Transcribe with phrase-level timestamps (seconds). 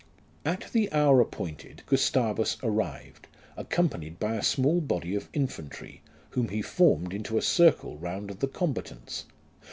[0.53, 6.63] "At the hour appointed Gustavus arrived, accompanied by a small body of infantry, whom he
[6.63, 9.25] formed into a circle round the combatants.